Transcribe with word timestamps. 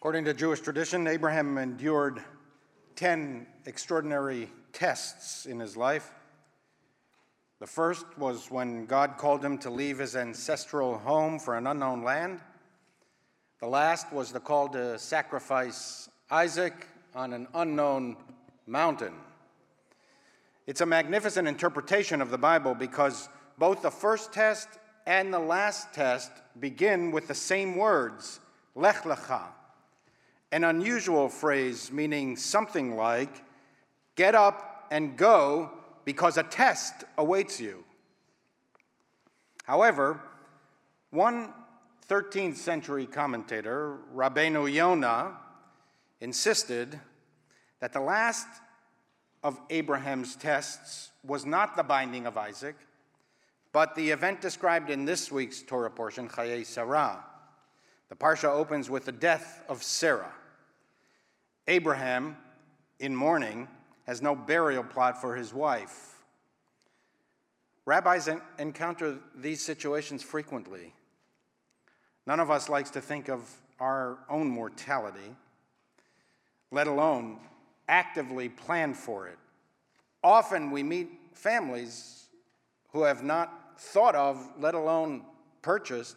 According 0.00 0.24
to 0.24 0.32
Jewish 0.32 0.60
tradition, 0.60 1.06
Abraham 1.06 1.58
endured 1.58 2.24
10 2.96 3.46
extraordinary 3.66 4.48
tests 4.72 5.44
in 5.44 5.60
his 5.60 5.76
life. 5.76 6.10
The 7.58 7.66
first 7.66 8.06
was 8.16 8.50
when 8.50 8.86
God 8.86 9.18
called 9.18 9.44
him 9.44 9.58
to 9.58 9.68
leave 9.68 9.98
his 9.98 10.16
ancestral 10.16 10.96
home 10.96 11.38
for 11.38 11.54
an 11.54 11.66
unknown 11.66 12.02
land. 12.02 12.40
The 13.60 13.66
last 13.66 14.10
was 14.10 14.32
the 14.32 14.40
call 14.40 14.70
to 14.70 14.98
sacrifice 14.98 16.08
Isaac 16.30 16.86
on 17.14 17.34
an 17.34 17.46
unknown 17.52 18.16
mountain. 18.66 19.12
It's 20.66 20.80
a 20.80 20.86
magnificent 20.86 21.46
interpretation 21.46 22.22
of 22.22 22.30
the 22.30 22.38
Bible 22.38 22.74
because 22.74 23.28
both 23.58 23.82
the 23.82 23.90
first 23.90 24.32
test 24.32 24.66
and 25.06 25.30
the 25.30 25.38
last 25.38 25.92
test 25.92 26.30
begin 26.58 27.10
with 27.10 27.28
the 27.28 27.34
same 27.34 27.76
words, 27.76 28.40
lech 28.74 29.02
lecha, 29.02 29.42
an 30.52 30.64
unusual 30.64 31.28
phrase 31.28 31.92
meaning 31.92 32.36
something 32.36 32.96
like, 32.96 33.42
get 34.16 34.34
up 34.34 34.86
and 34.90 35.16
go 35.16 35.70
because 36.04 36.36
a 36.36 36.42
test 36.42 37.04
awaits 37.18 37.60
you. 37.60 37.84
However, 39.64 40.20
one 41.10 41.52
13th 42.08 42.56
century 42.56 43.06
commentator, 43.06 43.98
Rabbeinu 44.14 44.72
Yonah, 44.72 45.36
insisted 46.20 46.98
that 47.78 47.92
the 47.92 48.00
last 48.00 48.46
of 49.42 49.60
Abraham's 49.70 50.36
tests 50.36 51.10
was 51.24 51.46
not 51.46 51.76
the 51.76 51.82
binding 51.82 52.26
of 52.26 52.36
Isaac, 52.36 52.74
but 53.72 53.94
the 53.94 54.10
event 54.10 54.40
described 54.40 54.90
in 54.90 55.04
this 55.04 55.30
week's 55.30 55.62
Torah 55.62 55.90
portion, 55.90 56.28
Chayei 56.28 56.66
Sarah. 56.66 57.24
The 58.08 58.16
Parsha 58.16 58.48
opens 58.48 58.90
with 58.90 59.04
the 59.04 59.12
death 59.12 59.62
of 59.68 59.82
Sarah. 59.82 60.32
Abraham, 61.70 62.36
in 62.98 63.14
mourning, 63.14 63.68
has 64.04 64.20
no 64.20 64.34
burial 64.34 64.82
plot 64.82 65.20
for 65.20 65.36
his 65.36 65.54
wife. 65.54 66.24
Rabbis 67.86 68.28
encounter 68.58 69.20
these 69.36 69.62
situations 69.62 70.20
frequently. 70.20 70.92
None 72.26 72.40
of 72.40 72.50
us 72.50 72.68
likes 72.68 72.90
to 72.90 73.00
think 73.00 73.28
of 73.28 73.48
our 73.78 74.18
own 74.28 74.48
mortality, 74.48 75.36
let 76.72 76.88
alone 76.88 77.38
actively 77.88 78.48
plan 78.48 78.92
for 78.92 79.28
it. 79.28 79.38
Often 80.24 80.72
we 80.72 80.82
meet 80.82 81.08
families 81.34 82.24
who 82.88 83.04
have 83.04 83.22
not 83.22 83.78
thought 83.78 84.16
of, 84.16 84.44
let 84.58 84.74
alone 84.74 85.22
purchased, 85.62 86.16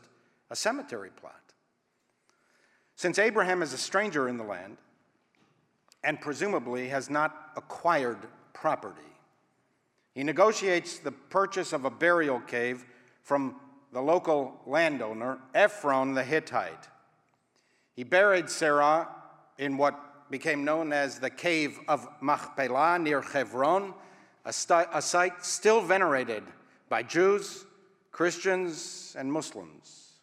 a 0.50 0.56
cemetery 0.56 1.12
plot. 1.16 1.54
Since 2.96 3.20
Abraham 3.20 3.62
is 3.62 3.72
a 3.72 3.78
stranger 3.78 4.28
in 4.28 4.38
the 4.38 4.44
land 4.44 4.78
and 6.04 6.20
presumably 6.20 6.90
has 6.90 7.10
not 7.10 7.52
acquired 7.56 8.20
property, 8.54 9.02
he 10.14 10.24
negotiates 10.24 11.00
the 11.00 11.12
purchase 11.12 11.74
of 11.74 11.86
a 11.86 11.90
burial 11.90 12.40
cave 12.42 12.86
from 13.22 13.56
the 13.92 14.02
local 14.02 14.60
landowner, 14.66 15.40
Ephron 15.54 16.14
the 16.14 16.24
Hittite. 16.24 16.90
He 17.96 18.04
buried 18.04 18.50
Sarah 18.50 19.08
in 19.58 19.78
what 19.78 20.30
became 20.30 20.66
known 20.66 20.92
as 20.92 21.20
the 21.20 21.30
Cave 21.30 21.80
of 21.88 22.08
Machpelah 22.22 22.98
near 23.00 23.22
Hebron, 23.22 23.94
a, 24.46 24.54
a 24.94 25.02
site 25.02 25.46
still 25.46 25.82
venerated 25.82 26.44
by 26.90 27.04
Jews, 27.04 27.66
Christians, 28.12 29.16
and 29.18 29.32
Muslims. 29.32 30.14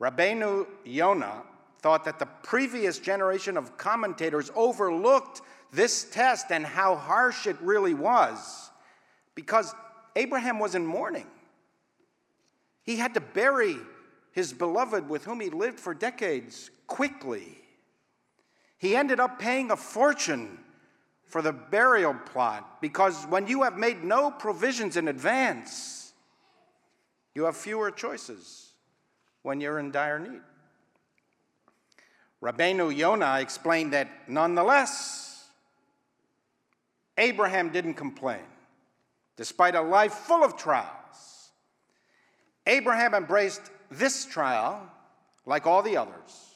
Rabbeinu 0.00 0.66
Yonah 0.84 1.42
thought 1.80 2.04
that 2.04 2.18
the 2.18 2.26
previous 2.42 2.98
generation 2.98 3.56
of 3.56 3.76
commentators 3.76 4.50
overlooked 4.54 5.42
this 5.72 6.04
test 6.04 6.46
and 6.50 6.64
how 6.64 6.96
harsh 6.96 7.46
it 7.46 7.56
really 7.60 7.94
was 7.94 8.70
because 9.34 9.74
Abraham 10.16 10.58
was 10.58 10.74
in 10.74 10.84
mourning. 10.84 11.26
He 12.82 12.96
had 12.96 13.14
to 13.14 13.20
bury 13.20 13.76
his 14.32 14.52
beloved 14.52 15.08
with 15.08 15.24
whom 15.24 15.40
he 15.40 15.50
lived 15.50 15.78
for 15.78 15.94
decades 15.94 16.70
quickly. 16.86 17.58
He 18.78 18.96
ended 18.96 19.20
up 19.20 19.38
paying 19.38 19.70
a 19.70 19.76
fortune 19.76 20.58
for 21.24 21.42
the 21.42 21.52
burial 21.52 22.14
plot 22.14 22.80
because 22.80 23.24
when 23.26 23.46
you 23.46 23.62
have 23.62 23.76
made 23.76 24.02
no 24.02 24.30
provisions 24.30 24.96
in 24.96 25.08
advance, 25.08 26.12
you 27.34 27.44
have 27.44 27.56
fewer 27.56 27.90
choices 27.90 28.72
when 29.42 29.60
you're 29.60 29.78
in 29.78 29.90
dire 29.90 30.18
need. 30.18 30.40
Rabbeinu 32.42 32.94
Yonah 32.94 33.40
explained 33.40 33.92
that 33.92 34.08
nonetheless, 34.28 35.48
Abraham 37.16 37.70
didn't 37.70 37.94
complain, 37.94 38.44
despite 39.36 39.74
a 39.74 39.82
life 39.82 40.12
full 40.12 40.44
of 40.44 40.56
trials. 40.56 41.50
Abraham 42.66 43.14
embraced 43.14 43.62
this 43.90 44.24
trial, 44.24 44.88
like 45.46 45.66
all 45.66 45.82
the 45.82 45.96
others, 45.96 46.54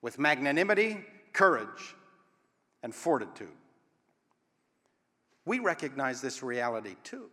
with 0.00 0.18
magnanimity, 0.18 1.04
courage, 1.32 1.94
and 2.82 2.92
fortitude. 2.94 3.48
We 5.44 5.58
recognize 5.60 6.20
this 6.20 6.42
reality 6.42 6.96
too. 7.04 7.30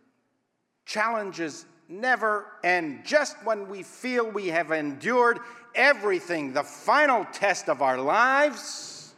Challenges 0.84 1.64
never 1.90 2.46
end. 2.62 3.04
Just 3.04 3.36
when 3.44 3.68
we 3.68 3.82
feel 3.82 4.30
we 4.30 4.48
have 4.48 4.70
endured 4.70 5.40
everything, 5.74 6.52
the 6.52 6.62
final 6.62 7.24
test 7.32 7.68
of 7.68 7.82
our 7.82 7.98
lives, 7.98 9.14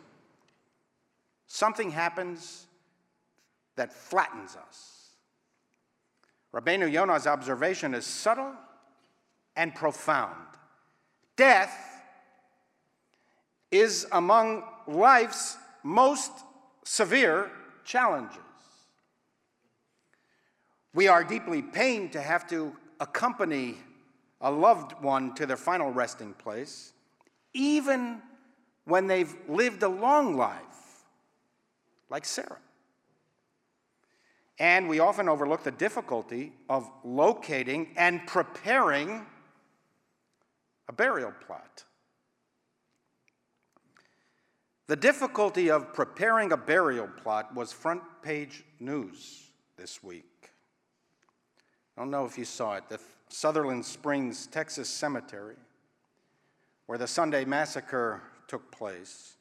something 1.47 1.91
happens 1.91 2.67
that 3.77 3.93
flattens 3.93 4.57
us. 4.57 5.11
Rabbeinu 6.55 6.91
Yonah's 6.91 7.27
observation 7.27 7.95
is 7.95 8.05
subtle 8.05 8.53
and 9.57 9.75
profound. 9.75 10.37
Death 11.37 11.75
is 13.71 14.07
among 14.13 14.65
life's 14.87 15.57
most 15.83 16.31
severe 16.85 17.51
challenges. 17.85 18.39
We 20.95 21.09
are 21.09 21.25
deeply 21.25 21.63
pained 21.63 22.13
to 22.13 22.21
have 22.21 22.47
to 22.49 22.77
accompany 23.01 23.79
a 24.41 24.51
loved 24.51 24.93
one 25.03 25.35
to 25.37 25.47
their 25.47 25.57
final 25.57 25.91
resting 25.91 26.35
place, 26.35 26.93
even 27.55 28.21
when 28.85 29.07
they've 29.07 29.35
lived 29.49 29.83
a 29.83 29.89
long 29.89 30.37
life, 30.37 31.05
like 32.11 32.25
Sarah. 32.25 32.59
And 34.59 34.89
we 34.89 35.01
often 35.01 35.29
overlook 35.29 35.65
the 35.65 35.71
difficulty 35.71 36.53
of 36.69 36.91
locating 37.05 37.89
and 37.97 38.27
preparing 38.27 39.25
a 40.89 40.93
burial 40.93 41.33
plot. 41.47 41.85
The 44.89 44.97
difficulty 44.97 45.71
of 45.71 45.95
preparing 45.95 46.53
a 46.53 46.57
burial 46.57 47.09
plot 47.09 47.55
was 47.55 47.73
front 47.73 48.03
page 48.23 48.63
news 48.79 49.51
this 49.77 50.03
week. 50.03 50.32
I 52.03 52.05
don't 52.05 52.11
know 52.11 52.25
if 52.25 52.37
you 52.37 52.45
saw 52.45 52.75
it. 52.75 52.89
The 52.89 52.99
Sutherland 53.29 53.85
Springs, 53.85 54.49
Texas 54.49 54.89
Cemetery, 54.89 55.55
where 56.87 56.99
the 56.99 57.07
Sunday 57.07 57.45
massacre 57.45 58.21
took 58.49 58.73
place, 58.73 59.37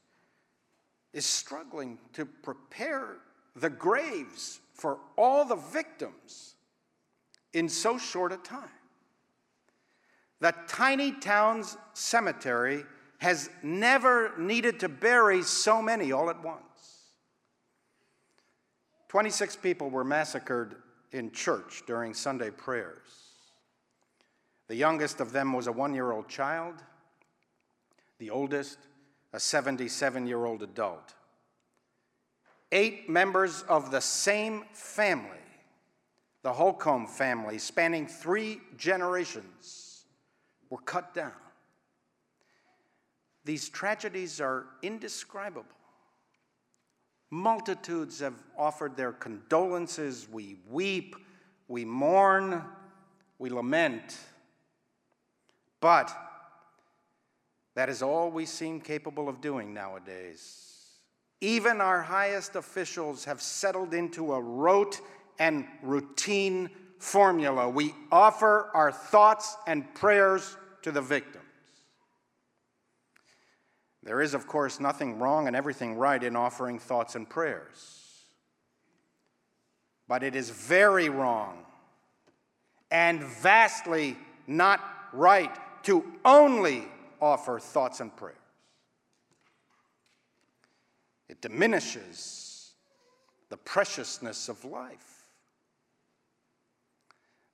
is 1.11 1.25
struggling 1.25 1.97
to 2.13 2.23
prepare 2.23 3.15
the 3.55 3.71
graves 3.71 4.59
for 4.75 4.99
all 5.17 5.43
the 5.43 5.55
victims 5.55 6.53
in 7.51 7.67
so 7.67 7.97
short 7.97 8.31
a 8.31 8.37
time. 8.37 8.69
The 10.39 10.53
tiny 10.67 11.13
town's 11.13 11.77
cemetery 11.95 12.83
has 13.17 13.49
never 13.63 14.37
needed 14.37 14.81
to 14.81 14.87
bury 14.87 15.41
so 15.41 15.81
many 15.81 16.11
all 16.11 16.29
at 16.29 16.43
once. 16.43 16.61
26 19.07 19.55
people 19.55 19.89
were 19.89 20.03
massacred 20.03 20.75
in 21.11 21.31
church 21.31 21.83
during 21.85 22.13
Sunday 22.13 22.49
prayers. 22.49 23.31
The 24.67 24.75
youngest 24.75 25.19
of 25.19 25.31
them 25.33 25.53
was 25.53 25.67
a 25.67 25.71
one 25.71 25.93
year 25.93 26.11
old 26.11 26.29
child, 26.29 26.75
the 28.19 28.29
oldest, 28.29 28.77
a 29.33 29.39
77 29.39 30.27
year 30.27 30.45
old 30.45 30.63
adult. 30.63 31.13
Eight 32.71 33.09
members 33.09 33.63
of 33.63 33.91
the 33.91 33.99
same 33.99 34.63
family, 34.71 35.27
the 36.41 36.53
Holcombe 36.53 37.07
family, 37.07 37.57
spanning 37.57 38.07
three 38.07 38.61
generations, 38.77 40.05
were 40.69 40.79
cut 40.79 41.13
down. 41.13 41.33
These 43.43 43.69
tragedies 43.69 44.39
are 44.39 44.67
indescribable. 44.81 45.65
Multitudes 47.31 48.19
have 48.19 48.35
offered 48.57 48.97
their 48.97 49.13
condolences. 49.13 50.27
We 50.29 50.57
weep, 50.69 51.15
we 51.69 51.85
mourn, 51.85 52.61
we 53.39 53.49
lament. 53.49 54.17
But 55.79 56.15
That 57.73 57.89
is 57.89 58.01
all 58.01 58.29
we 58.29 58.45
seem 58.45 58.81
capable 58.81 59.29
of 59.29 59.39
doing 59.39 59.73
nowadays. 59.73 60.67
Even 61.39 61.81
our 61.81 62.01
highest 62.01 62.55
officials 62.55 63.23
have 63.25 63.41
settled 63.41 63.93
into 63.93 64.33
a 64.33 64.41
rote 64.41 64.99
and 65.39 65.65
routine 65.81 66.69
formula. 66.99 67.69
We 67.69 67.95
offer 68.11 68.69
our 68.73 68.91
thoughts 68.91 69.55
and 69.65 69.91
prayers 69.95 70.57
to 70.83 70.91
the 70.91 71.01
victims. 71.01 71.45
There 74.03 74.21
is, 74.21 74.33
of 74.33 74.47
course, 74.47 74.79
nothing 74.79 75.19
wrong 75.19 75.47
and 75.47 75.55
everything 75.55 75.95
right 75.95 76.21
in 76.21 76.35
offering 76.35 76.79
thoughts 76.79 77.15
and 77.15 77.29
prayers. 77.29 78.25
But 80.07 80.23
it 80.23 80.35
is 80.35 80.49
very 80.49 81.09
wrong 81.09 81.65
and 82.89 83.21
vastly 83.21 84.17
not 84.47 84.81
right 85.13 85.51
to 85.83 86.03
only 86.25 86.87
offer 87.21 87.59
thoughts 87.59 87.99
and 87.99 88.15
prayers. 88.15 88.35
It 91.29 91.41
diminishes 91.41 92.71
the 93.49 93.57
preciousness 93.57 94.49
of 94.49 94.65
life. 94.65 95.10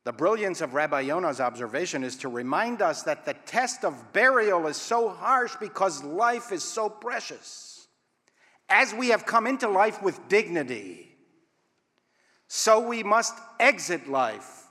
The 0.08 0.14
brilliance 0.14 0.62
of 0.62 0.74
Rabbi 0.74 1.02
Yonah's 1.02 1.42
observation 1.42 2.02
is 2.02 2.16
to 2.20 2.30
remind 2.30 2.82
us 2.82 3.04
that 3.04 3.26
the 3.26 3.34
test 3.34 3.84
of 3.84 4.14
burial 4.14 4.68
is 4.68 4.78
so 4.78 5.10
harsh 5.10 5.54
because 5.60 6.02
life 6.02 6.54
is 6.54 6.64
so 6.64 6.88
precious. 6.88 7.90
As 8.70 8.94
we 8.94 9.10
have 9.10 9.26
come 9.26 9.46
into 9.46 9.68
life 9.68 10.02
with 10.02 10.18
dignity, 10.30 11.14
so 12.48 12.80
we 12.80 13.04
must 13.04 13.34
exit 13.60 14.08
life 14.08 14.68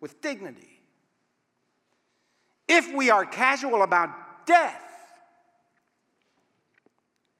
with 0.00 0.22
dignity. 0.22 0.80
If 2.66 2.90
we 2.94 3.10
are 3.10 3.26
casual 3.26 3.82
about 3.82 4.08
death, 4.46 4.80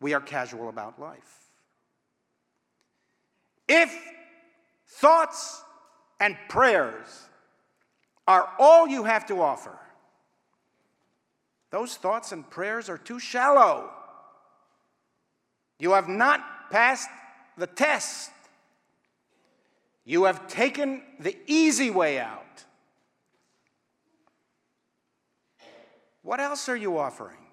we 0.03 0.13
are 0.13 0.21
casual 0.21 0.69
about 0.69 1.01
life. 1.01 1.49
If 3.67 3.91
thoughts 4.87 5.63
and 6.21 6.37
prayers 6.51 7.25
are 8.29 8.51
all 8.59 8.87
you 8.87 9.05
have 9.05 9.27
to 9.27 9.41
offer, 9.41 9.77
those 11.71 11.97
thoughts 11.97 12.31
and 12.31 12.49
prayers 12.49 12.89
are 12.89 12.99
too 12.99 13.19
shallow. 13.19 13.91
You 15.81 15.93
have 15.93 16.09
not 16.09 16.71
passed 16.71 17.09
the 17.57 17.67
test. 17.67 18.31
You 20.05 20.25
have 20.25 20.47
taken 20.47 21.03
the 21.19 21.37
easy 21.47 21.91
way 21.91 22.19
out. 22.19 22.65
What 26.23 26.41
else 26.41 26.69
are 26.69 26.77
you 26.77 26.99
offering? 26.99 27.48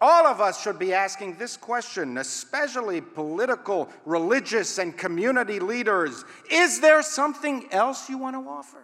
All 0.00 0.26
of 0.26 0.40
us 0.40 0.62
should 0.62 0.78
be 0.78 0.94
asking 0.94 1.36
this 1.36 1.56
question, 1.56 2.18
especially 2.18 3.00
political, 3.00 3.88
religious, 4.04 4.78
and 4.78 4.96
community 4.96 5.58
leaders. 5.58 6.24
Is 6.50 6.80
there 6.80 7.02
something 7.02 7.66
else 7.72 8.08
you 8.08 8.16
want 8.16 8.36
to 8.36 8.48
offer? 8.48 8.78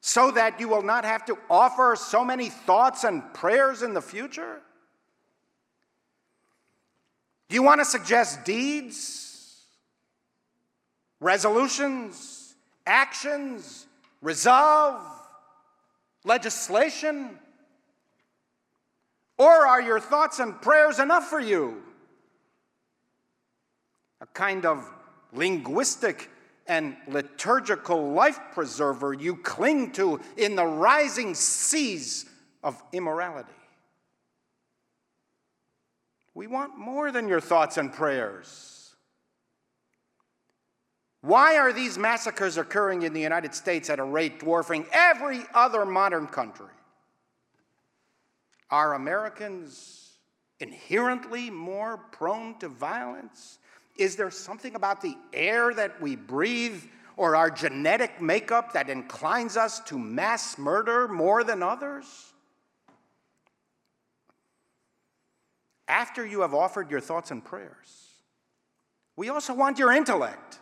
So 0.00 0.30
that 0.30 0.60
you 0.60 0.68
will 0.68 0.82
not 0.82 1.04
have 1.04 1.26
to 1.26 1.36
offer 1.50 1.94
so 1.98 2.24
many 2.24 2.48
thoughts 2.48 3.04
and 3.04 3.22
prayers 3.34 3.82
in 3.82 3.92
the 3.92 4.02
future? 4.02 4.60
Do 7.50 7.54
you 7.54 7.62
want 7.62 7.82
to 7.82 7.84
suggest 7.84 8.44
deeds, 8.44 9.60
resolutions, 11.20 12.54
actions, 12.86 13.86
resolve, 14.22 15.02
legislation? 16.24 17.38
Or 19.38 19.66
are 19.66 19.82
your 19.82 20.00
thoughts 20.00 20.38
and 20.38 20.60
prayers 20.60 20.98
enough 20.98 21.28
for 21.28 21.40
you? 21.40 21.82
A 24.20 24.26
kind 24.26 24.64
of 24.64 24.88
linguistic 25.32 26.30
and 26.66 26.96
liturgical 27.08 28.12
life 28.12 28.38
preserver 28.52 29.12
you 29.12 29.36
cling 29.36 29.92
to 29.92 30.20
in 30.36 30.56
the 30.56 30.64
rising 30.64 31.34
seas 31.34 32.26
of 32.62 32.80
immorality. 32.92 33.50
We 36.32 36.46
want 36.46 36.78
more 36.78 37.12
than 37.12 37.28
your 37.28 37.40
thoughts 37.40 37.76
and 37.76 37.92
prayers. 37.92 38.94
Why 41.20 41.56
are 41.56 41.72
these 41.72 41.96
massacres 41.96 42.58
occurring 42.58 43.02
in 43.02 43.12
the 43.12 43.20
United 43.20 43.54
States 43.54 43.88
at 43.88 43.98
a 43.98 44.04
rate 44.04 44.40
dwarfing 44.40 44.86
every 44.92 45.40
other 45.54 45.86
modern 45.86 46.26
country? 46.26 46.66
Are 48.70 48.94
Americans 48.94 50.04
inherently 50.60 51.50
more 51.50 51.98
prone 52.12 52.58
to 52.58 52.68
violence? 52.68 53.58
Is 53.98 54.16
there 54.16 54.30
something 54.30 54.74
about 54.74 55.00
the 55.00 55.16
air 55.32 55.72
that 55.74 56.00
we 56.00 56.16
breathe 56.16 56.82
or 57.16 57.36
our 57.36 57.50
genetic 57.50 58.20
makeup 58.20 58.72
that 58.72 58.90
inclines 58.90 59.56
us 59.56 59.80
to 59.80 59.98
mass 59.98 60.58
murder 60.58 61.06
more 61.06 61.44
than 61.44 61.62
others? 61.62 62.32
After 65.86 66.24
you 66.24 66.40
have 66.40 66.54
offered 66.54 66.90
your 66.90 67.00
thoughts 67.00 67.30
and 67.30 67.44
prayers, 67.44 68.08
we 69.16 69.28
also 69.28 69.54
want 69.54 69.78
your 69.78 69.92
intellect, 69.92 70.58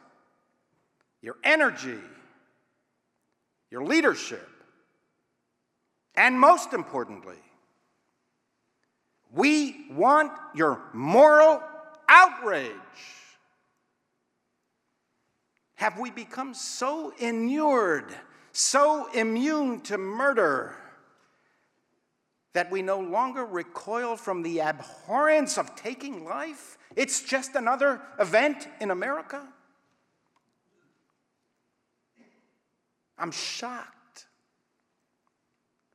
your 1.23 1.37
energy, 1.45 2.01
your 3.71 3.85
leadership, 3.85 4.49
and 6.15 6.39
most 6.39 6.75
importantly, 6.75 7.39
we 9.33 9.87
want 9.91 10.33
your 10.55 10.81
moral 10.93 11.63
outrage. 12.09 12.71
Have 15.75 15.99
we 15.99 16.11
become 16.11 16.55
so 16.55 17.13
inured, 17.19 18.15
so 18.53 19.11
immune 19.13 19.81
to 19.83 19.99
murder, 19.99 20.77
that 22.53 22.71
we 22.71 22.83
no 22.83 23.01
longer 23.01 23.45
recoil 23.45 24.17
from 24.17 24.43
the 24.43 24.61
abhorrence 24.61 25.57
of 25.57 25.75
taking 25.75 26.25
life? 26.25 26.77
It's 26.95 27.23
just 27.23 27.55
another 27.55 28.01
event 28.21 28.69
in 28.81 28.91
America? 28.91 29.43
I'm 33.19 33.31
shocked 33.31 34.27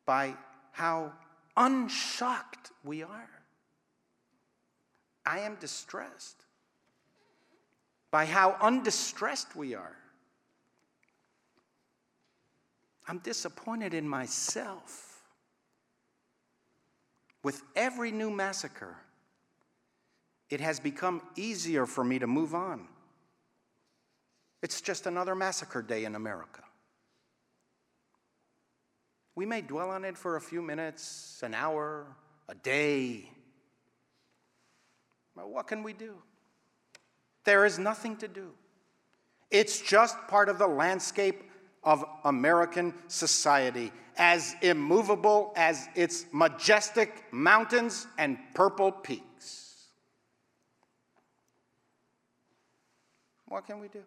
by 0.06 0.34
how 0.72 1.12
unshocked 1.58 2.72
we 2.84 3.04
are. 3.04 3.30
I 5.26 5.40
am 5.40 5.56
distressed 5.56 6.46
by 8.12 8.26
how 8.26 8.56
undistressed 8.62 9.56
we 9.56 9.76
are. 9.76 9.98
I'm 13.08 13.20
disappointed 13.20 13.94
in 13.94 14.08
myself. 14.08 15.22
With 17.44 17.62
every 17.76 18.12
new 18.12 18.30
massacre, 18.30 18.96
it 20.50 20.60
has 20.62 20.80
become 20.80 21.22
easier 21.36 21.86
for 21.86 22.04
me 22.04 22.20
to 22.20 22.28
move 22.28 22.54
on. 22.56 22.88
It's 24.62 24.82
just 24.82 25.06
another 25.06 25.36
massacre 25.36 25.82
day 25.82 26.06
in 26.06 26.16
America. 26.16 26.64
We 29.38 29.46
may 29.46 29.62
dwell 29.62 29.91
on 29.91 30.03
it 30.03 30.17
for 30.17 30.38
a 30.38 30.41
few 30.41 30.63
minutes, 30.63 31.41
an 31.44 31.53
hour, 31.53 32.08
a 32.50 32.56
day. 32.56 33.29
But 35.36 35.51
what 35.51 35.67
can 35.67 35.84
we 35.84 35.94
do? 35.94 36.15
There 37.44 37.63
is 37.63 37.77
nothing 37.77 38.17
to 38.17 38.27
do. 38.27 38.50
It's 39.51 39.79
just 39.79 40.17
part 40.27 40.50
of 40.50 40.58
the 40.58 40.65
landscape 40.65 41.44
of 41.84 42.03
American 42.25 42.96
society, 43.10 43.91
as 44.17 44.56
immovable 44.63 45.53
as 45.56 45.88
its 45.94 46.25
majestic 46.32 47.32
mountains 47.32 48.08
and 48.17 48.39
purple 48.56 48.91
peaks. 48.91 49.86
What 53.48 53.67
can 53.67 53.79
we 53.79 53.88
do? 53.88 54.01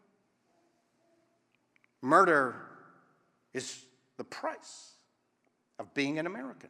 Murder 2.03 2.57
is 3.55 3.85
the 4.17 4.25
price 4.25 4.95
of 5.81 5.93
being 5.95 6.19
an 6.19 6.27
American. 6.27 6.69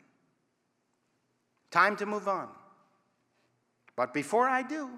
Time 1.71 1.97
to 1.97 2.07
move 2.07 2.29
on. 2.29 2.49
But 3.97 4.15
before 4.15 4.49
I 4.49 4.63
do, 4.63 4.89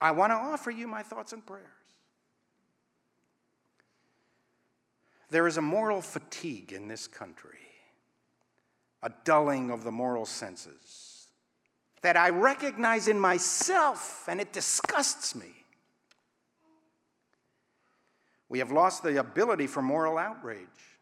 I 0.00 0.10
want 0.10 0.32
to 0.32 0.36
offer 0.36 0.70
you 0.70 0.86
my 0.88 1.02
thoughts 1.02 1.32
and 1.32 1.46
prayers. 1.46 1.64
There 5.30 5.46
is 5.46 5.56
a 5.56 5.62
moral 5.62 6.00
fatigue 6.00 6.72
in 6.72 6.88
this 6.88 7.06
country, 7.06 7.58
a 9.02 9.10
dulling 9.24 9.70
of 9.70 9.84
the 9.84 9.92
moral 9.92 10.26
senses 10.26 11.28
that 12.02 12.16
I 12.16 12.30
recognize 12.30 13.08
in 13.08 13.18
myself, 13.18 14.24
and 14.28 14.40
it 14.40 14.52
disgusts 14.52 15.34
me. 15.34 15.54
We 18.48 18.58
have 18.60 18.72
lost 18.72 19.02
the 19.02 19.20
ability 19.20 19.66
for 19.66 19.82
moral 19.82 20.18
outrage. 20.18 20.97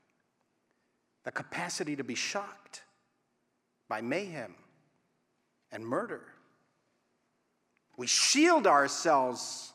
The 1.27 1.33
capacity 1.33 1.97
to 1.97 2.05
be 2.05 2.15
shocked 2.15 2.85
by 3.89 4.01
mayhem 4.01 4.55
and 5.73 5.85
murder. 5.85 6.23
We 7.97 8.07
shield 8.07 8.69
ourselves 8.69 9.73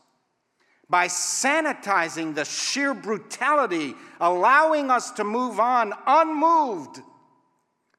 by 0.89 1.08
sanitizing 1.08 2.36
the 2.36 2.46
sheer 2.46 2.93
brutality, 2.93 3.96
allowing 4.22 4.89
us 4.89 5.12
to 5.12 5.25
move 5.25 5.60
on 5.60 5.93
unmoved 6.08 7.01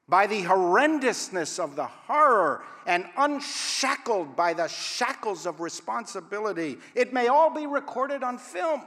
by 0.09 0.25
the 0.25 0.41
horrendousness 0.41 1.63
of 1.63 1.75
the 1.75 1.85
horror 1.85 2.63
and 2.87 3.05
unshackled 3.17 4.35
by 4.35 4.55
the 4.55 4.67
shackles 4.67 5.45
of 5.45 5.61
responsibility. 5.61 6.79
It 6.95 7.13
may 7.13 7.27
all 7.27 7.53
be 7.53 7.67
recorded 7.67 8.23
on 8.23 8.39
film. 8.39 8.81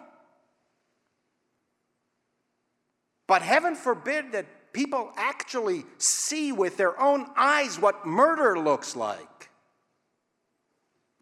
But 3.28 3.42
heaven 3.42 3.76
forbid 3.76 4.32
that 4.32 4.46
people 4.76 5.10
actually 5.16 5.86
see 5.96 6.52
with 6.52 6.76
their 6.76 7.00
own 7.00 7.26
eyes 7.34 7.80
what 7.80 8.04
murder 8.04 8.58
looks 8.58 8.94
like. 8.94 9.48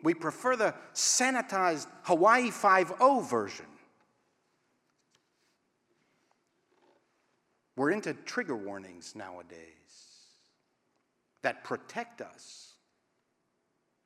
We 0.02 0.12
prefer 0.12 0.56
the 0.56 0.74
sanitized 0.92 1.86
Hawaii 2.02 2.50
5 2.50 2.98
version. 3.22 3.66
We're 7.76 7.92
into 7.92 8.12
trigger 8.12 8.56
warnings 8.56 9.14
nowadays 9.14 9.60
that 11.42 11.62
protect 11.62 12.20
us 12.22 12.72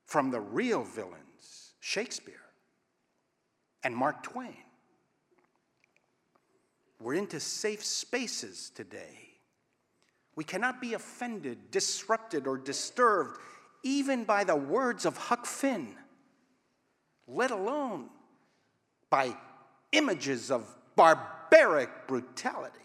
from 0.05 0.31
the 0.31 0.41
real 0.41 0.85
villains, 0.85 1.73
Shakespeare 1.81 2.35
and 3.83 3.97
Mark 3.97 4.23
Twain. 4.23 4.57
We're 7.01 7.15
into 7.15 7.41
safe 7.41 7.83
spaces 7.83 8.71
today. 8.75 9.28
We 10.39 10.45
cannot 10.45 10.81
be 10.81 10.95
offended, 10.95 11.73
disrupted, 11.73 12.47
or 12.47 12.57
disturbed 12.57 13.41
even 13.83 14.23
by 14.23 14.45
the 14.45 14.55
words 14.55 15.05
of 15.05 15.17
Huck 15.17 15.47
Finn, 15.47 15.97
let 17.27 17.51
alone 17.51 18.09
by 19.11 19.37
images 19.91 20.53
of 20.53 20.65
barbaric 20.95 22.07
brutality. 22.07 22.79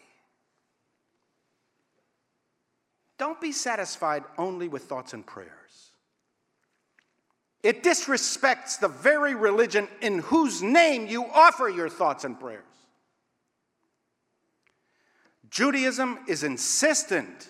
Don't 3.19 3.39
be 3.39 3.51
satisfied 3.51 4.23
only 4.39 4.67
with 4.67 4.85
thoughts 4.85 5.13
and 5.13 5.23
prayers. 5.23 5.91
It 7.61 7.83
disrespects 7.83 8.79
the 8.79 8.87
very 8.87 9.35
religion 9.35 9.87
in 10.01 10.17
whose 10.17 10.63
name 10.63 11.05
you 11.05 11.25
offer 11.25 11.69
your 11.69 11.89
thoughts 11.89 12.23
and 12.23 12.39
prayers. 12.39 12.72
Judaism 15.53 16.17
is 16.27 16.43
insistent. 16.43 17.47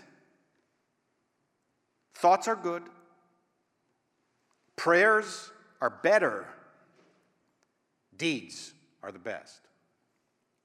Thoughts 2.16 2.50
are 2.50 2.56
good, 2.58 2.84
prayers 4.76 5.52
are 5.80 5.90
better, 5.90 6.46
deeds 8.18 8.74
are 9.04 9.14
the 9.14 9.20
best. 9.20 9.62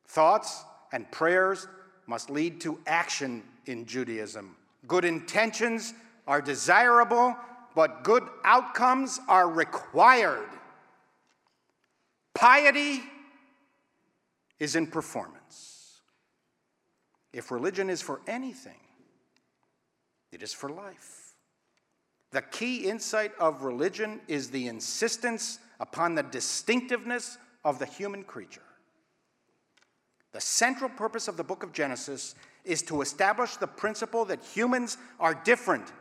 Thoughts 0.08 0.64
and 0.92 1.08
prayers 1.12 1.68
must 2.08 2.28
lead 2.28 2.60
to 2.62 2.80
action 2.88 3.44
in 3.66 3.86
Judaism. 3.86 4.56
Good 4.88 5.04
intentions 5.04 5.94
are 6.26 6.42
desirable, 6.42 7.36
but 7.76 8.02
good 8.02 8.24
outcomes 8.42 9.20
are 9.28 9.48
required. 9.48 10.48
Piety 12.34 13.00
is 14.58 14.74
in 14.74 14.88
performance. 14.88 15.77
If 17.38 17.52
religion 17.52 17.88
is 17.88 18.02
for 18.02 18.20
anything, 18.26 18.80
it 20.32 20.42
is 20.42 20.52
for 20.52 20.68
life. 20.68 21.34
The 22.32 22.42
key 22.42 22.88
insight 22.88 23.30
of 23.38 23.62
religion 23.62 24.20
is 24.26 24.50
the 24.50 24.66
insistence 24.66 25.60
upon 25.78 26.16
the 26.16 26.24
distinctiveness 26.24 27.38
of 27.64 27.78
the 27.78 27.86
human 27.86 28.24
creature. 28.24 28.66
The 30.32 30.40
central 30.40 30.90
purpose 30.90 31.28
of 31.28 31.36
the 31.36 31.44
book 31.44 31.62
of 31.62 31.72
Genesis 31.72 32.34
is 32.64 32.82
to 32.82 33.02
establish 33.02 33.56
the 33.56 33.68
principle 33.68 34.24
that 34.24 34.44
humans 34.44 34.98
are 35.20 35.34
different 35.34 35.92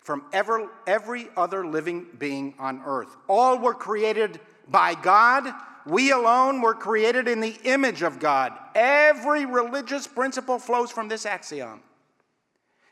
from 0.00 0.24
ever, 0.32 0.68
every 0.88 1.28
other 1.36 1.64
living 1.64 2.08
being 2.18 2.52
on 2.58 2.82
earth. 2.84 3.16
All 3.28 3.60
were 3.60 3.74
created 3.74 4.40
by 4.66 4.96
God 4.96 5.54
we 5.86 6.10
alone 6.12 6.60
were 6.60 6.74
created 6.74 7.28
in 7.28 7.40
the 7.40 7.56
image 7.64 8.02
of 8.02 8.18
God. 8.18 8.52
Every 8.74 9.44
religious 9.44 10.06
principle 10.06 10.58
flows 10.58 10.90
from 10.90 11.08
this 11.08 11.26
axiom. 11.26 11.82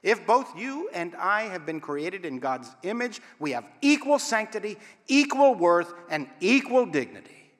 If 0.02 0.26
both 0.26 0.58
you 0.58 0.88
and 0.92 1.14
I 1.14 1.42
have 1.42 1.64
been 1.64 1.80
created 1.80 2.24
in 2.24 2.40
God's 2.40 2.70
image, 2.82 3.20
we 3.38 3.52
have 3.52 3.68
equal 3.80 4.18
sanctity, 4.18 4.76
equal 5.06 5.54
worth, 5.54 5.94
and 6.10 6.28
equal 6.40 6.86
dignity. 6.86 7.52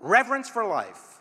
Reverence 0.00 0.48
for 0.48 0.64
life 0.64 1.20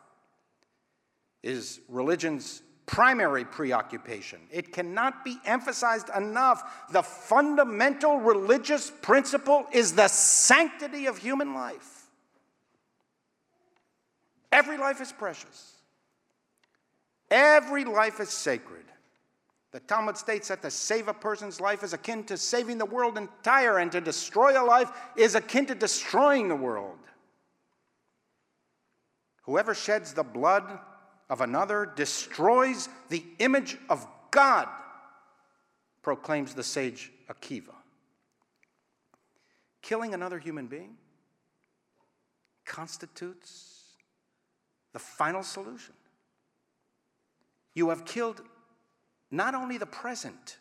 is 1.44 1.80
religion's 1.90 2.62
primary 2.86 3.44
preoccupation. 3.44 4.40
It 4.52 4.72
cannot 4.72 5.26
be 5.26 5.38
emphasized 5.46 6.10
enough. 6.16 6.88
The 6.92 7.04
fundamental 7.04 8.18
religious 8.18 8.92
principle 9.02 9.66
is 9.72 9.94
the 9.94 10.08
sanctity 10.08 11.08
of 11.08 11.18
human 11.18 11.54
life. 11.54 11.95
Every 14.56 14.78
life 14.78 15.02
is 15.02 15.12
precious. 15.12 15.74
Every 17.30 17.84
life 17.84 18.22
is 18.22 18.30
sacred. 18.30 18.86
The 19.74 19.82
Talmud 19.82 20.16
states 20.16 20.48
that 20.48 20.62
to 20.62 20.72
save 20.72 21.10
a 21.10 21.14
person's 21.14 21.60
life 21.60 21.84
is 21.84 21.92
akin 21.92 22.24
to 22.28 22.38
saving 22.38 22.78
the 22.78 22.86
world 22.86 23.18
entire, 23.18 23.80
and 23.80 23.92
to 23.92 24.00
destroy 24.00 24.58
a 24.58 24.64
life 24.64 24.90
is 25.18 25.36
akin 25.36 25.66
to 25.66 25.76
destroying 25.76 26.48
the 26.48 26.56
world. 26.56 27.00
Whoever 29.42 29.76
sheds 29.76 30.14
the 30.14 30.24
blood 30.24 30.80
of 31.30 31.42
another 31.42 31.92
destroys 31.94 32.88
the 33.10 33.26
image 33.40 33.76
of 33.90 34.08
God, 34.32 34.70
proclaims 36.02 36.54
the 36.54 36.64
sage 36.64 37.12
Akiva. 37.30 37.76
Killing 39.82 40.14
another 40.14 40.40
human 40.40 40.68
being 40.68 40.96
constitutes 42.64 43.75
the 44.96 45.00
final 45.00 45.44
solution. 45.44 45.94
You 47.74 47.90
have 47.90 48.06
killed 48.06 48.42
not 49.30 49.54
only 49.54 49.78
the 49.78 49.86
present, 49.86 50.58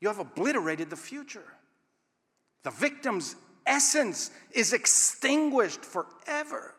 you 0.00 0.08
have 0.08 0.18
obliterated 0.18 0.88
the 0.88 0.96
future. 0.96 1.44
The 2.62 2.70
victim's 2.70 3.36
essence 3.66 4.30
is 4.52 4.72
extinguished 4.72 5.84
forever. 5.84 6.74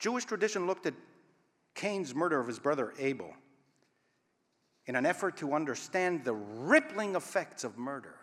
Jewish 0.00 0.24
tradition 0.24 0.66
looked 0.66 0.86
at 0.86 0.94
Cain's 1.76 2.16
murder 2.16 2.40
of 2.40 2.48
his 2.48 2.58
brother 2.58 2.92
Abel 2.98 3.32
in 4.86 4.96
an 4.96 5.06
effort 5.06 5.36
to 5.36 5.54
understand 5.54 6.24
the 6.24 6.34
rippling 6.34 7.14
effects 7.14 7.62
of 7.62 7.78
murder. 7.78 8.16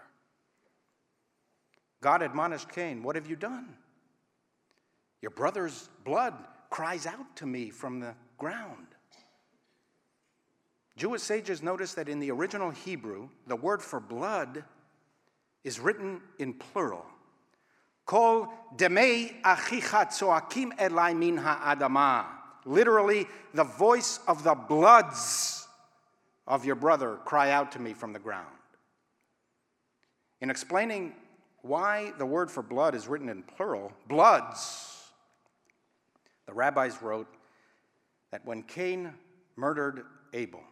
God 2.01 2.21
admonished 2.21 2.67
Cain, 2.67 3.01
What 3.01 3.15
have 3.15 3.29
you 3.29 3.37
done? 3.37 3.77
Your 5.21 5.31
brother's 5.31 5.89
blood 6.05 6.33
cries 6.69 7.05
out 7.05 7.35
to 7.37 7.45
me 7.45 7.69
from 7.69 7.99
the 7.99 8.13
ground. 8.37 8.87
Jewish 10.95 11.21
sages 11.21 11.63
notice 11.63 11.93
that 11.93 12.09
in 12.09 12.19
the 12.19 12.31
original 12.31 12.71
Hebrew, 12.71 13.29
the 13.47 13.55
word 13.55 13.81
for 13.81 13.99
blood 13.99 14.63
is 15.63 15.79
written 15.79 16.21
in 16.37 16.53
plural. 16.53 17.05
Kol 18.05 18.51
demei 18.75 19.41
achicha 19.41 20.07
tzoakim 20.07 20.77
elai 20.77 21.15
min 21.15 21.37
ha'adama. 21.37 22.25
Literally, 22.65 23.27
the 23.53 23.63
voice 23.63 24.19
of 24.27 24.43
the 24.43 24.55
bloods 24.55 25.67
of 26.47 26.65
your 26.65 26.75
brother 26.75 27.17
cry 27.25 27.51
out 27.51 27.71
to 27.73 27.79
me 27.79 27.93
from 27.93 28.13
the 28.13 28.19
ground. 28.19 28.47
In 30.41 30.49
explaining 30.49 31.13
why 31.61 32.13
the 32.17 32.25
word 32.25 32.49
for 32.49 32.63
blood 32.63 32.95
is 32.95 33.07
written 33.07 33.29
in 33.29 33.43
plural, 33.43 33.91
bloods 34.07 34.98
the 36.49 36.55
rabbis 36.55 36.99
wrote 37.03 37.27
that 38.31 38.43
when 38.43 38.63
Cain 38.63 39.13
murdered 39.55 40.03
Abel, 40.33 40.63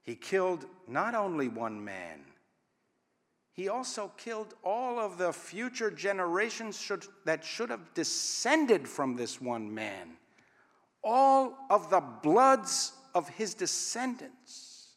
he 0.00 0.14
killed 0.14 0.64
not 0.86 1.16
only 1.16 1.48
one 1.48 1.84
man, 1.84 2.20
he 3.52 3.68
also 3.68 4.12
killed 4.16 4.54
all 4.62 5.00
of 5.00 5.18
the 5.18 5.32
future 5.32 5.90
generations 5.90 6.80
should, 6.80 7.04
that 7.24 7.44
should 7.44 7.68
have 7.70 7.94
descended 7.94 8.86
from 8.86 9.16
this 9.16 9.40
one 9.40 9.74
man, 9.74 10.18
all 11.02 11.58
of 11.68 11.90
the 11.90 12.00
bloods 12.22 12.92
of 13.12 13.28
his 13.30 13.54
descendants. 13.54 14.90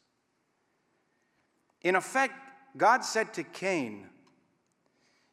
In 1.82 1.96
effect, 1.96 2.34
God 2.76 3.04
said 3.04 3.34
to 3.34 3.42
Cain, 3.42 4.06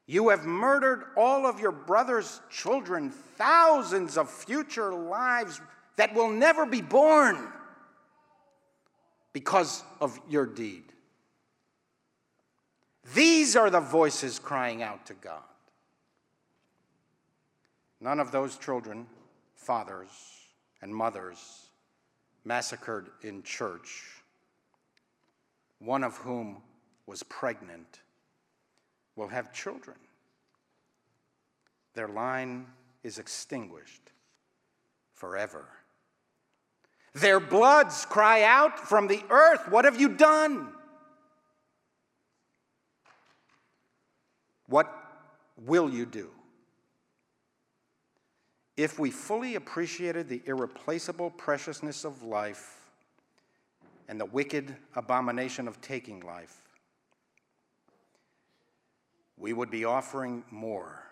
you 0.08 0.30
have 0.30 0.46
murdered 0.46 1.04
all 1.18 1.46
of 1.46 1.60
your 1.60 1.74
brother's 1.74 2.40
children. 2.50 3.12
Thousands 3.12 4.18
of 4.18 4.30
future 4.30 4.94
lives, 4.94 5.60
that 5.98 6.16
will 6.16 6.30
never 6.30 6.66
be 6.66 6.82
born 6.82 7.52
because 9.34 9.84
of 10.00 10.18
your 10.30 10.46
deed. 10.46 10.84
These 13.14 13.56
are 13.56 13.70
the 13.70 13.82
voices 13.82 14.40
crying 14.40 14.82
out 14.82 15.06
to 15.08 15.14
God. 15.14 15.44
None 18.00 18.20
of 18.20 18.32
those 18.32 18.58
children, 18.58 19.08
fathers, 19.56 20.10
and 20.82 20.94
mothers 20.94 21.70
massacred 22.46 23.10
in 23.24 23.44
church, 23.44 24.04
one 25.80 26.04
of 26.04 26.16
whom 26.18 26.62
was 27.06 27.24
pregnant, 27.24 28.00
will 29.18 29.28
have 29.28 29.52
children. 29.52 29.98
Their 31.96 32.08
line 32.08 32.68
is 33.04 33.18
extinguished 33.18 34.12
forever. 35.14 35.66
Their 37.14 37.40
bloods 37.40 38.06
cry 38.06 38.44
out 38.44 38.80
from 38.80 39.08
the 39.08 39.24
earth, 39.30 39.68
What 39.70 39.86
have 39.86 40.00
you 40.00 40.10
done? 40.10 40.70
What 44.68 44.94
will 45.66 45.90
you 45.90 46.06
do? 46.06 46.30
If 48.76 49.00
we 49.00 49.10
fully 49.10 49.56
appreciated 49.56 50.30
the 50.30 50.44
irreplaceable 50.46 51.32
preciousness 51.32 52.06
of 52.06 52.22
life 52.22 52.86
and 54.08 54.20
the 54.20 54.26
wicked 54.26 54.76
abomination 54.96 55.68
of 55.68 55.82
taking 55.82 56.20
life, 56.20 56.62
we 59.38 59.54
would 59.54 59.70
be 59.70 59.86
offering 59.86 60.44
more 60.52 61.04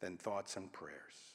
than 0.00 0.16
thoughts 0.16 0.56
and 0.56 0.72
prayers. 0.72 1.32